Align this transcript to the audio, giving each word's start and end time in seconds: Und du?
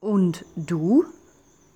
Und 0.00 0.44
du? 0.54 1.04